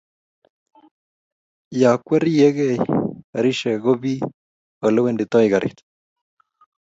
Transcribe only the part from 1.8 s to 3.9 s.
ya kweregei garishek